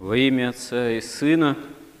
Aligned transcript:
Во 0.00 0.16
имя 0.16 0.48
Отца 0.48 0.90
и 0.90 1.00
Сына 1.00 1.56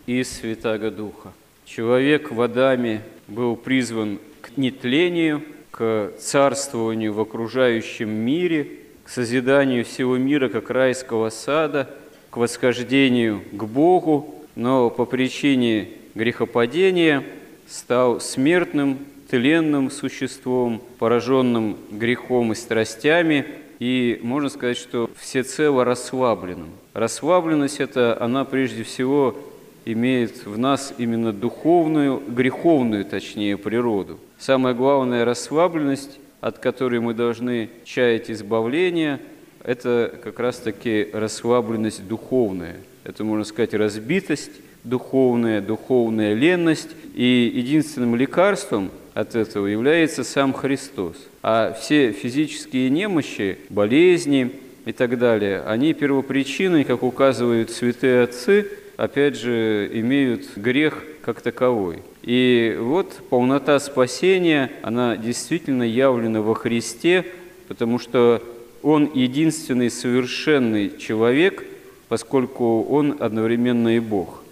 и 0.06 0.24
Святаго 0.24 0.90
Духа. 0.90 1.32
Человек 1.64 2.32
в 2.32 2.42
Адаме 2.42 3.02
был 3.28 3.54
призван 3.54 4.18
к 4.42 4.56
нетлению, 4.56 5.44
к 5.70 6.10
царствованию 6.18 7.14
в 7.14 7.20
окружающем 7.20 8.10
мире, 8.10 8.68
к 9.04 9.08
созиданию 9.08 9.84
всего 9.84 10.16
мира 10.16 10.48
как 10.48 10.70
райского 10.70 11.30
сада, 11.30 11.88
к 12.30 12.36
восхождению 12.36 13.42
к 13.52 13.62
Богу, 13.62 14.44
но 14.56 14.90
по 14.90 15.04
причине 15.04 15.90
грехопадения 16.16 17.22
стал 17.68 18.20
смертным, 18.20 18.98
тленным 19.30 19.92
существом, 19.92 20.82
пораженным 20.98 21.76
грехом 21.92 22.50
и 22.50 22.56
страстями, 22.56 23.46
и 23.84 24.18
можно 24.22 24.48
сказать, 24.48 24.78
что 24.78 25.10
всецело 25.14 25.84
расслабленным. 25.84 26.70
Расслабленность 26.94 27.80
это, 27.80 28.16
она 28.18 28.46
прежде 28.46 28.82
всего 28.82 29.36
имеет 29.84 30.46
в 30.46 30.56
нас 30.56 30.94
именно 30.96 31.34
духовную, 31.34 32.22
греховную, 32.26 33.04
точнее, 33.04 33.58
природу. 33.58 34.18
Самая 34.38 34.72
главная 34.72 35.26
расслабленность, 35.26 36.18
от 36.40 36.60
которой 36.60 37.00
мы 37.00 37.12
должны 37.12 37.68
чаять 37.84 38.30
избавления, 38.30 39.20
это 39.62 40.18
как 40.24 40.40
раз-таки 40.40 41.10
расслабленность 41.12 42.08
духовная. 42.08 42.76
Это, 43.04 43.22
можно 43.22 43.44
сказать, 43.44 43.74
разбитость 43.74 44.52
духовная, 44.82 45.60
духовная 45.60 46.32
ленность. 46.32 46.88
И 47.14 47.52
единственным 47.54 48.16
лекарством 48.16 48.90
от 49.14 49.36
этого 49.36 49.66
является 49.66 50.24
сам 50.24 50.52
Христос. 50.52 51.16
А 51.42 51.72
все 51.72 52.12
физические 52.12 52.90
немощи, 52.90 53.58
болезни 53.70 54.50
и 54.84 54.92
так 54.92 55.18
далее, 55.18 55.62
они 55.62 55.94
первопричиной, 55.94 56.84
как 56.84 57.02
указывают 57.02 57.70
святые 57.70 58.24
отцы, 58.24 58.66
опять 58.96 59.36
же, 59.36 59.88
имеют 59.92 60.56
грех 60.56 61.02
как 61.22 61.40
таковой. 61.40 62.02
И 62.22 62.76
вот 62.78 63.12
полнота 63.30 63.78
спасения, 63.78 64.70
она 64.82 65.16
действительно 65.16 65.84
явлена 65.84 66.42
во 66.42 66.54
Христе, 66.54 67.24
потому 67.68 67.98
что 67.98 68.42
Он 68.82 69.10
единственный 69.14 69.90
совершенный 69.90 70.92
человек, 70.98 71.64
поскольку 72.08 72.82
Он 72.82 73.16
одновременно 73.20 73.96
и 73.96 74.00
Бог. 74.00 74.43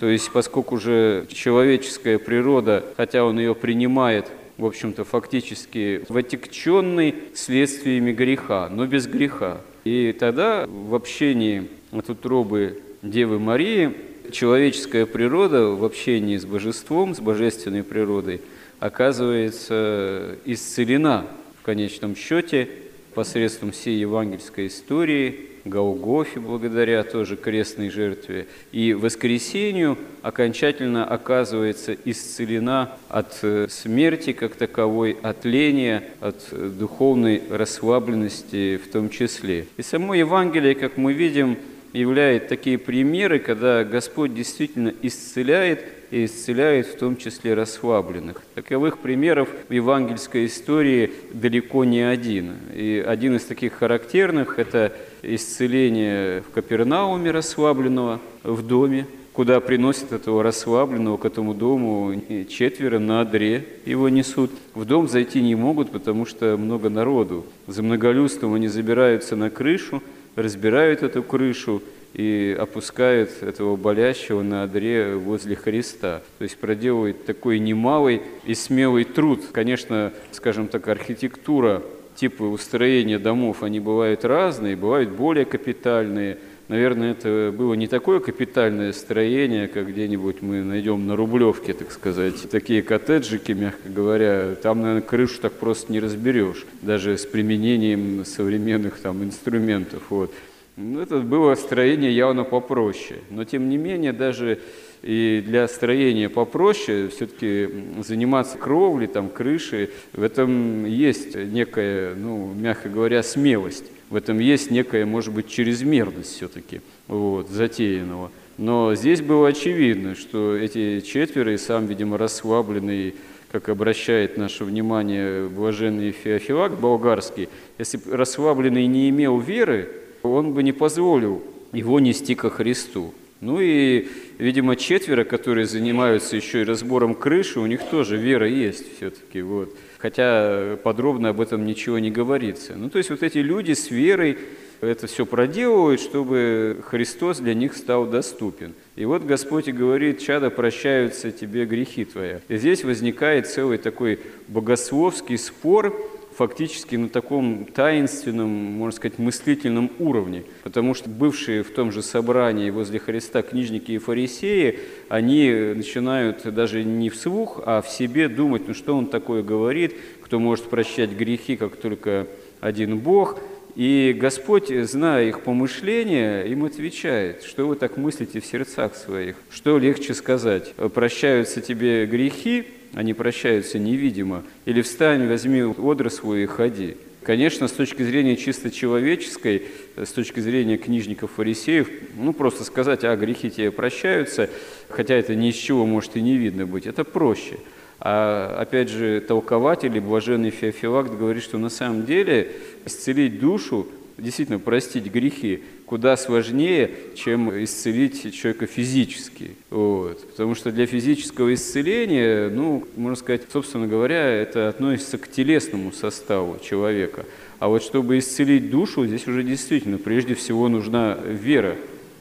То 0.00 0.06
есть, 0.08 0.30
поскольку 0.30 0.78
же 0.78 1.26
человеческая 1.28 2.18
природа, 2.18 2.84
хотя 2.96 3.24
он 3.24 3.38
ее 3.38 3.54
принимает, 3.54 4.26
в 4.56 4.64
общем-то, 4.64 5.04
фактически 5.04 6.02
в 6.08 6.16
отягченный 6.16 7.14
следствиями 7.34 8.12
греха, 8.12 8.68
но 8.68 8.86
без 8.86 9.06
греха. 9.06 9.60
И 9.84 10.14
тогда 10.18 10.66
в 10.66 10.94
общении 10.94 11.68
от 11.92 12.10
утробы 12.10 12.80
Девы 13.02 13.38
Марии 13.38 13.94
человеческая 14.32 15.06
природа 15.06 15.68
в 15.68 15.84
общении 15.84 16.36
с 16.36 16.44
божеством, 16.44 17.14
с 17.14 17.20
божественной 17.20 17.84
природой, 17.84 18.40
оказывается 18.80 20.36
исцелена 20.44 21.26
в 21.60 21.64
конечном 21.64 22.16
счете 22.16 22.68
посредством 23.14 23.72
всей 23.72 23.98
евангельской 23.98 24.66
истории, 24.66 25.46
Голгофе 25.68 26.40
благодаря 26.40 27.02
тоже 27.04 27.36
крестной 27.36 27.90
жертве, 27.90 28.46
и 28.72 28.94
воскресению 28.94 29.98
окончательно 30.22 31.04
оказывается 31.04 31.96
исцелена 32.04 32.96
от 33.08 33.38
э, 33.42 33.68
смерти 33.68 34.32
как 34.32 34.54
таковой, 34.56 35.16
от 35.22 35.44
ления, 35.44 36.04
от 36.20 36.48
э, 36.52 36.68
духовной 36.68 37.42
расслабленности 37.50 38.76
в 38.76 38.90
том 38.90 39.10
числе. 39.10 39.66
И 39.76 39.82
само 39.82 40.14
Евангелие, 40.14 40.74
как 40.74 40.96
мы 40.96 41.12
видим, 41.12 41.56
являет 41.92 42.48
такие 42.48 42.78
примеры, 42.78 43.38
когда 43.38 43.84
Господь 43.84 44.34
действительно 44.34 44.92
исцеляет 45.02 45.84
и 46.10 46.24
исцеляет 46.24 46.86
в 46.86 46.98
том 46.98 47.16
числе 47.16 47.54
расслабленных. 47.54 48.42
Таковых 48.54 48.98
примеров 48.98 49.48
в 49.68 49.72
евангельской 49.72 50.46
истории 50.46 51.12
далеко 51.32 51.84
не 51.84 52.00
один. 52.00 52.54
И 52.74 53.04
один 53.06 53.36
из 53.36 53.44
таких 53.44 53.74
характерных– 53.74 54.58
это 54.58 54.92
исцеление 55.22 56.42
в 56.42 56.50
Капернауме 56.50 57.30
расслабленного 57.30 58.20
в 58.42 58.66
доме, 58.66 59.06
куда 59.32 59.60
приносят 59.60 60.12
этого 60.12 60.42
расслабленного 60.42 61.16
к 61.16 61.24
этому 61.24 61.54
дому 61.54 62.20
четверо 62.48 62.98
на 62.98 63.20
одре 63.20 63.66
его 63.84 64.08
несут. 64.08 64.50
В 64.74 64.84
дом 64.84 65.08
зайти 65.08 65.42
не 65.42 65.54
могут, 65.54 65.90
потому 65.90 66.26
что 66.26 66.56
много 66.56 66.88
народу. 66.88 67.46
За 67.66 67.82
многолюдством 67.82 68.54
они 68.54 68.66
забираются 68.66 69.36
на 69.36 69.50
крышу, 69.50 70.02
разбирают 70.38 71.02
эту 71.02 71.22
крышу 71.22 71.82
и 72.14 72.56
опускают 72.58 73.42
этого 73.42 73.76
болящего 73.76 74.42
на 74.42 74.62
одре 74.62 75.14
возле 75.14 75.56
Христа. 75.56 76.22
То 76.38 76.44
есть 76.44 76.56
проделывает 76.56 77.26
такой 77.26 77.58
немалый 77.58 78.22
и 78.44 78.54
смелый 78.54 79.04
труд. 79.04 79.44
Конечно, 79.52 80.12
скажем 80.30 80.68
так, 80.68 80.88
архитектура, 80.88 81.82
типы 82.14 82.44
устроения 82.44 83.18
домов, 83.18 83.62
они 83.62 83.80
бывают 83.80 84.24
разные, 84.24 84.76
бывают 84.76 85.10
более 85.10 85.44
капитальные. 85.44 86.38
Наверное, 86.68 87.12
это 87.12 87.52
было 87.56 87.72
не 87.72 87.86
такое 87.86 88.20
капитальное 88.20 88.92
строение, 88.92 89.68
как 89.68 89.88
где-нибудь 89.88 90.42
мы 90.42 90.62
найдем 90.62 91.06
на 91.06 91.16
Рублевке, 91.16 91.72
так 91.72 91.90
сказать. 91.90 92.50
Такие 92.50 92.82
коттеджики, 92.82 93.52
мягко 93.52 93.88
говоря, 93.88 94.54
там, 94.62 94.82
наверное, 94.82 95.00
крышу 95.00 95.40
так 95.40 95.54
просто 95.54 95.90
не 95.90 95.98
разберешь, 95.98 96.66
даже 96.82 97.16
с 97.16 97.24
применением 97.24 98.22
современных 98.26 98.98
там 98.98 99.24
инструментов. 99.24 100.02
Вот. 100.10 100.30
Ну, 100.76 101.00
это 101.00 101.20
было 101.20 101.54
строение 101.54 102.14
явно 102.14 102.44
попроще. 102.44 103.20
Но, 103.30 103.44
тем 103.44 103.70
не 103.70 103.78
менее, 103.78 104.12
даже 104.12 104.58
и 105.02 105.42
для 105.46 105.66
строения 105.68 106.28
попроще 106.28 107.08
все-таки 107.08 107.68
заниматься 108.04 108.58
кровлей, 108.58 109.06
там, 109.06 109.30
крышей, 109.30 109.88
в 110.12 110.22
этом 110.22 110.84
есть 110.84 111.34
некая, 111.34 112.14
ну, 112.14 112.52
мягко 112.54 112.90
говоря, 112.90 113.22
смелость. 113.22 113.84
В 114.10 114.16
этом 114.16 114.38
есть 114.38 114.70
некая, 114.70 115.04
может 115.04 115.34
быть, 115.34 115.48
чрезмерность 115.48 116.34
все-таки 116.34 116.80
вот, 117.08 117.48
затеянного. 117.48 118.30
Но 118.56 118.94
здесь 118.94 119.20
было 119.20 119.48
очевидно, 119.48 120.14
что 120.14 120.56
эти 120.56 121.00
четверо, 121.00 121.52
и 121.52 121.58
сам, 121.58 121.86
видимо, 121.86 122.16
расслабленный, 122.18 123.14
как 123.52 123.68
обращает 123.68 124.36
наше 124.36 124.64
внимание 124.64 125.48
блаженный 125.48 126.10
Феофилак 126.12 126.78
болгарский, 126.78 127.48
если 127.78 127.98
бы 127.98 128.16
расслабленный 128.16 128.86
не 128.86 129.10
имел 129.10 129.38
веры, 129.38 129.90
он 130.22 130.54
бы 130.54 130.62
не 130.62 130.72
позволил 130.72 131.42
его 131.72 132.00
нести 132.00 132.34
ко 132.34 132.50
Христу. 132.50 133.14
Ну 133.40 133.60
и, 133.60 134.08
видимо, 134.38 134.74
четверо, 134.74 135.24
которые 135.24 135.66
занимаются 135.66 136.36
еще 136.36 136.62
и 136.62 136.64
разбором 136.64 137.14
крыши, 137.14 137.60
у 137.60 137.66
них 137.66 137.82
тоже 137.84 138.16
вера 138.16 138.48
есть 138.48 138.96
все-таки. 138.96 139.42
Вот. 139.42 139.74
Хотя 139.98 140.76
подробно 140.82 141.30
об 141.30 141.40
этом 141.40 141.64
ничего 141.64 141.98
не 141.98 142.10
говорится. 142.10 142.74
Ну, 142.74 142.90
то 142.90 142.98
есть 142.98 143.10
вот 143.10 143.22
эти 143.22 143.38
люди 143.38 143.72
с 143.72 143.90
верой 143.90 144.38
это 144.80 145.06
все 145.08 145.26
проделывают, 145.26 146.00
чтобы 146.00 146.78
Христос 146.84 147.38
для 147.38 147.54
них 147.54 147.76
стал 147.76 148.06
доступен. 148.06 148.74
И 148.96 149.04
вот 149.04 149.24
Господь 149.24 149.68
и 149.68 149.72
говорит, 149.72 150.20
чада, 150.20 150.50
прощаются 150.50 151.32
тебе 151.32 151.64
грехи 151.64 152.04
твои. 152.04 152.36
И 152.48 152.56
здесь 152.56 152.84
возникает 152.84 153.48
целый 153.48 153.78
такой 153.78 154.20
богословский 154.46 155.36
спор, 155.36 155.94
фактически 156.38 156.94
на 156.94 157.08
таком 157.08 157.64
таинственном, 157.64 158.48
можно 158.48 158.96
сказать, 158.96 159.18
мыслительном 159.18 159.90
уровне. 159.98 160.44
Потому 160.62 160.94
что 160.94 161.10
бывшие 161.10 161.64
в 161.64 161.70
том 161.72 161.90
же 161.90 162.00
собрании 162.00 162.70
возле 162.70 163.00
Христа 163.00 163.42
книжники 163.42 163.90
и 163.90 163.98
фарисеи, 163.98 164.78
они 165.08 165.50
начинают 165.74 166.42
даже 166.54 166.84
не 166.84 167.10
вслух, 167.10 167.60
а 167.66 167.82
в 167.82 167.88
себе 167.88 168.28
думать, 168.28 168.68
ну 168.68 168.74
что 168.74 168.96
он 168.96 169.06
такое 169.06 169.42
говорит, 169.42 169.96
кто 170.22 170.38
может 170.38 170.66
прощать 170.66 171.10
грехи, 171.10 171.56
как 171.56 171.74
только 171.74 172.28
один 172.60 172.98
Бог. 172.98 173.40
И 173.74 174.16
Господь, 174.16 174.68
зная 174.68 175.26
их 175.26 175.42
помышления, 175.42 176.44
им 176.44 176.64
отвечает, 176.64 177.42
что 177.42 177.66
вы 177.66 177.74
так 177.74 177.96
мыслите 177.96 178.40
в 178.40 178.46
сердцах 178.46 178.94
своих, 178.94 179.34
что 179.50 179.76
легче 179.78 180.14
сказать, 180.14 180.72
прощаются 180.94 181.60
тебе 181.60 182.06
грехи, 182.06 182.64
они 182.94 183.14
прощаются 183.14 183.78
невидимо. 183.78 184.44
Или 184.64 184.82
встань, 184.82 185.26
возьми 185.28 185.62
одр 185.62 186.10
свой 186.10 186.44
и 186.44 186.46
ходи. 186.46 186.96
Конечно, 187.22 187.68
с 187.68 187.72
точки 187.72 188.02
зрения 188.02 188.36
чисто 188.36 188.70
человеческой, 188.70 189.64
с 189.96 190.12
точки 190.12 190.40
зрения 190.40 190.78
книжников 190.78 191.32
фарисеев, 191.32 191.90
ну 192.16 192.32
просто 192.32 192.64
сказать, 192.64 193.04
а 193.04 193.14
грехи 193.16 193.50
тебе 193.50 193.70
прощаются, 193.70 194.48
хотя 194.88 195.14
это 195.14 195.34
ни 195.34 195.50
из 195.50 195.56
чего 195.56 195.84
может 195.84 196.16
и 196.16 196.22
не 196.22 196.38
видно 196.38 196.64
быть, 196.64 196.86
это 196.86 197.04
проще. 197.04 197.58
А 198.00 198.56
опять 198.58 198.88
же, 198.88 199.20
толкователь, 199.20 200.00
блаженный 200.00 200.50
Феофилакт 200.50 201.10
говорит, 201.10 201.42
что 201.42 201.58
на 201.58 201.68
самом 201.68 202.06
деле 202.06 202.52
исцелить 202.86 203.40
душу 203.40 203.86
действительно 204.18 204.58
простить 204.58 205.06
грехи 205.06 205.62
куда 205.86 206.16
сложнее, 206.16 206.90
чем 207.14 207.50
исцелить 207.64 208.34
человека 208.34 208.66
физически. 208.66 209.52
Вот. 209.70 210.28
Потому 210.28 210.54
что 210.54 210.70
для 210.70 210.86
физического 210.86 211.54
исцеления, 211.54 212.50
ну, 212.50 212.86
можно 212.96 213.16
сказать, 213.16 213.42
собственно 213.50 213.86
говоря, 213.86 214.22
это 214.26 214.68
относится 214.68 215.16
к 215.18 215.30
телесному 215.30 215.92
составу 215.92 216.58
человека. 216.62 217.24
А 217.58 217.68
вот 217.68 217.82
чтобы 217.82 218.18
исцелить 218.18 218.70
душу, 218.70 219.06
здесь 219.06 219.26
уже 219.26 219.42
действительно 219.42 219.98
прежде 219.98 220.34
всего 220.34 220.68
нужна 220.68 221.16
вера 221.24 221.76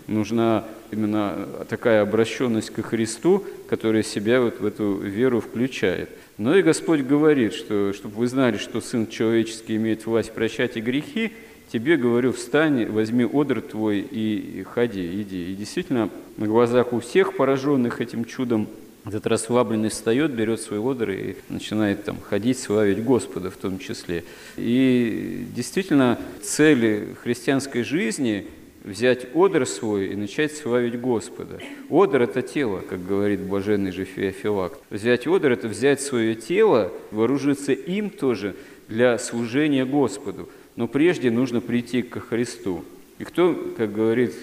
нужна 0.08 0.66
именно 0.92 1.48
такая 1.70 2.02
обращенность 2.02 2.70
ко 2.72 2.82
Христу, 2.82 3.44
которая 3.70 4.04
себя 4.04 4.42
вот 4.42 4.60
в 4.60 4.66
эту 4.66 4.98
веру 4.98 5.42
включает. 5.42 6.10
Но 6.38 6.56
и 6.56 6.62
Господь 6.62 7.02
говорит, 7.02 7.54
что 7.54 7.94
чтобы 7.94 8.16
вы 8.16 8.28
знали, 8.28 8.58
что 8.58 8.82
Сын 8.82 9.08
Человеческий 9.08 9.76
имеет 9.76 10.06
власть 10.06 10.34
прощать 10.34 10.78
и 10.78 10.82
грехи, 10.82 11.34
тебе, 11.72 11.98
говорю, 11.98 12.34
встань, 12.34 12.86
возьми 12.88 13.26
одр 13.26 13.62
твой 13.62 14.00
и 14.00 14.64
ходи, 14.64 15.22
иди. 15.22 15.52
И 15.52 15.56
действительно, 15.56 16.10
на 16.38 16.48
глазах 16.48 16.94
у 16.94 17.00
всех 17.00 17.36
пораженных 17.36 18.02
этим 18.02 18.26
чудом 18.26 18.68
этот 19.06 19.26
расслабленный 19.28 19.90
встает, 19.90 20.34
берет 20.34 20.60
свой 20.60 20.80
одр 20.80 21.12
и 21.12 21.36
начинает 21.48 22.04
там 22.04 22.18
ходить, 22.20 22.60
славить 22.60 23.04
Господа 23.04 23.50
в 23.50 23.56
том 23.56 23.80
числе. 23.80 24.26
И 24.58 25.46
действительно, 25.56 26.20
цель 26.42 27.16
христианской 27.24 27.84
жизни– 27.84 28.48
взять 28.88 29.28
одр 29.36 29.66
свой 29.66 30.08
и 30.08 30.16
начать 30.16 30.56
славить 30.56 31.00
Господа. 31.00 31.60
Одр– 31.90 32.22
это 32.24 32.42
тело, 32.42 32.82
как 32.90 33.06
говорит 33.06 33.42
блаженный 33.42 33.92
же 33.92 34.06
Феофилакт. 34.06 34.80
Взять 34.90 35.28
одр– 35.28 35.52
это 35.54 35.68
взять 35.68 36.02
свое 36.02 36.36
тело, 36.36 36.92
вооружиться 37.12 37.74
им 37.74 38.10
тоже 38.10 38.56
для 38.88 39.18
служения 39.20 39.86
Господу. 39.86 40.50
Но 40.78 40.88
прежде 40.88 41.30
нужно 41.30 41.60
прийти 41.60 42.02
ко 42.02 42.22
Христу. 42.22 42.86
И 43.20 43.26
кто, 43.26 43.54
как 43.76 43.92
говорит 43.92 44.34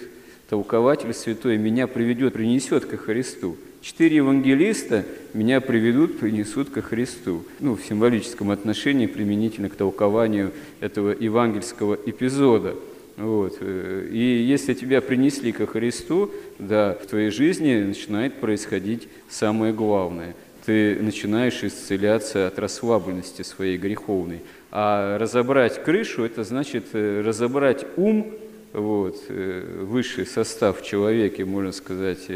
толкователь 0.50 1.14
святой, 1.14 1.56
меня 1.56 1.86
приведет, 1.86 2.34
принесет 2.34 2.84
ко 2.84 2.98
Христу. 2.98 3.56
Четыре 3.80 4.16
евангелиста 4.16 5.06
меня 5.32 5.62
приведут, 5.62 6.18
принесут 6.18 6.68
ко 6.68 6.82
Христу. 6.82 7.44
Ну, 7.60 7.76
в 7.76 7.84
символическом 7.84 8.50
отношении 8.50 9.06
применительно 9.06 9.70
к 9.70 9.76
толкованию 9.76 10.52
этого 10.80 11.16
евангельского 11.18 11.98
эпизода– 12.04 12.74
вот. 13.16 13.58
Э, 13.60 14.08
и 14.10 14.42
если 14.42 14.74
тебя 14.74 15.00
принесли 15.00 15.52
ко 15.52 15.66
Христу, 15.66 16.30
да, 16.58 16.94
в 16.94 17.06
твоей 17.06 17.30
жизни 17.30 17.74
начинает 17.76 18.34
происходить 18.34 19.08
самое 19.28 19.72
главное. 19.72 20.34
Ты 20.66 20.96
начинаешь 21.00 21.62
исцеляться 21.62 22.46
от 22.46 22.58
расслабленности 22.58 23.42
своей 23.42 23.76
греховной. 23.76 24.40
А 24.70 25.18
разобрать 25.18 25.82
крышу– 25.84 26.24
это 26.24 26.42
значит 26.42 26.86
э, 26.94 27.22
разобрать 27.24 27.84
ум, 27.96 28.32
вот, 28.72 29.22
э, 29.28 29.82
высший 29.82 30.26
состав 30.26 30.80
в 30.80 30.84
человеке, 30.84 31.44
можно 31.44 31.70
сказать, 31.70 32.28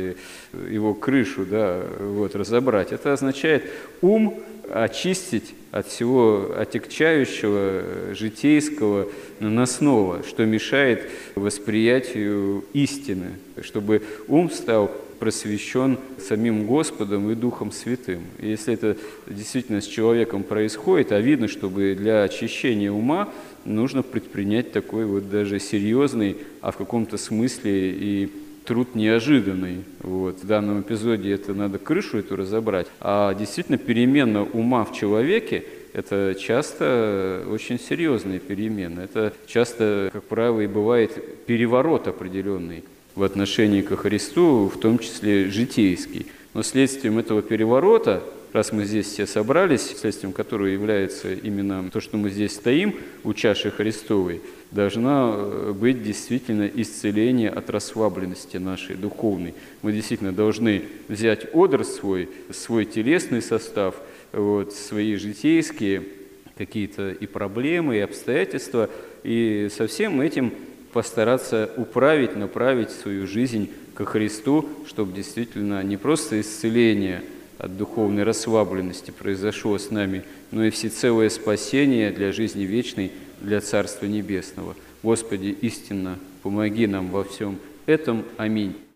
его 0.53 0.93
крышу, 0.95 1.47
да, 1.47 1.83
вот, 2.01 2.37
разобрать. 2.37 2.93
Это 2.93 3.15
означает 3.15 3.65
ум 4.03 4.39
очистить 4.71 5.55
от 5.71 5.87
всего 5.87 6.55
отягчающего, 6.57 8.15
житейского, 8.15 9.09
наносного, 9.41 10.23
что 10.23 10.45
мешает 10.45 11.09
восприятию 11.35 12.65
истины, 12.75 13.31
чтобы 13.63 14.03
ум 14.29 14.51
стал 14.51 14.91
просвещен 15.19 15.99
самим 16.19 16.67
Господом 16.67 17.31
и 17.31 17.35
Духом 17.35 17.73
Святым. 17.73 18.23
И 18.39 18.49
если 18.49 18.75
это 18.75 18.97
действительно 19.27 19.81
с 19.81 19.87
человеком 19.87 20.43
происходит, 20.43 21.13
а 21.13 21.21
видно, 21.21 21.49
чтобы 21.49 21.95
для 21.99 22.23
очищения 22.23 22.91
ума 22.91 23.29
нужно 23.65 24.03
предпринять 24.03 24.73
такой 24.73 25.05
вот 25.05 25.31
даже 25.31 25.59
серьезный, 25.59 26.37
а 26.61 26.71
в 26.71 26.77
каком-то 26.77 27.17
смысле 27.19 27.91
и 27.91 28.33
труд 28.65 28.95
неожиданный. 28.95 29.85
Вот. 30.01 30.43
В 30.43 30.47
данном 30.47 30.83
эпизоде 30.83 31.33
это 31.33 31.55
надо 31.55 31.79
крышу 31.79 32.19
эту 32.19 32.37
разобрать. 32.37 32.87
А 33.01 33.35
действительно 33.35 33.79
перемена 33.79 34.45
ума 34.45 34.85
в 34.85 34.93
человеке– 34.95 35.65
это 35.95 36.37
часто 36.39 37.45
очень 37.51 37.81
серьезные 37.81 38.39
перемены. 38.39 39.01
Это 39.01 39.33
часто, 39.47 40.11
как 40.13 40.25
правило, 40.25 40.61
и 40.61 40.67
бывает 40.67 41.47
переворот 41.47 42.09
определенный 42.09 42.85
в 43.19 43.23
отношении 43.25 43.83
ко 43.83 43.97
Христу, 43.97 44.69
в 44.69 44.79
том 44.79 44.99
числе 44.99 45.51
житейский. 45.51 46.27
Но 46.55 46.63
следствием 46.63 47.19
этого 47.19 47.43
переворота 47.43 48.23
раз 48.53 48.73
мы 48.73 48.85
здесь 48.85 49.07
все 49.07 49.27
собрались, 49.27 49.95
следствием 49.99 50.33
которого 50.33 50.67
является 50.67 51.33
именно 51.33 51.91
то, 51.91 52.01
что 52.01 52.17
мы 52.17 52.31
здесь 52.31 52.55
стоим 52.55 52.95
у 53.25 53.35
чаши 53.35 53.71
Христовой, 53.71 54.41
должна 54.71 55.35
э, 55.35 55.73
быть 55.79 56.03
действительно 56.03 56.71
исцеление 56.73 57.51
от 57.51 57.71
расслабленности 57.71 58.57
нашей 58.57 58.97
духовной. 58.97 59.55
Мы 59.83 59.93
действительно 59.93 60.33
должны 60.33 60.85
взять 61.09 61.47
одр 61.53 61.85
свой, 61.85 62.29
свой 62.51 62.85
телесный 62.85 63.43
состав, 63.43 63.97
вот, 64.33 64.73
свои 64.73 65.17
житейские 65.17 66.05
какие-то 66.57 67.11
и 67.11 67.27
проблемы, 67.27 67.97
и 67.97 68.01
обстоятельства, 68.01 68.91
и 69.23 69.69
со 69.71 69.87
всем 69.87 70.21
этим 70.21 70.53
постараться 70.93 71.71
управить, 71.77 72.37
направить 72.37 72.91
свою 72.91 73.27
жизнь 73.27 73.71
ко 73.95 74.05
Христу, 74.05 74.69
чтобы 74.87 75.13
действительно 75.13 75.83
не 75.83 75.97
просто 75.97 76.41
исцеление– 76.41 77.23
от 77.59 77.77
духовной 77.77 78.23
расслабленности 78.23 79.11
произошло 79.11 79.77
с 79.79 79.91
нами, 79.91 80.25
но 80.53 80.65
и 80.65 80.71
всецелое 80.71 81.29
спасение 81.29 82.13
для 82.13 82.33
жизни 82.33 82.63
вечной, 82.63 83.13
для 83.41 83.61
Царства 83.61 84.07
Небесного. 84.07 84.77
Господи, 85.03 85.57
истинно 85.61 86.19
помоги 86.43 86.87
нам 86.87 87.11
во 87.11 87.25
всем 87.25 87.59
этом. 87.87 88.25
Аминь. 88.37 88.88